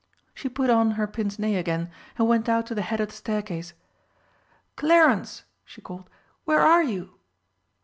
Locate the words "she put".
0.33-0.71